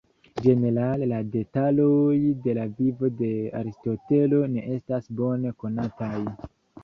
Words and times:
Ĝenerale, 0.43 1.07
la 1.09 1.17
detaloj 1.35 2.15
de 2.47 2.55
la 2.59 2.63
vivo 2.79 3.11
de 3.19 3.29
Aristotelo 3.61 4.39
ne 4.57 4.63
estas 4.77 5.11
bone 5.21 5.55
konataj. 5.65 6.13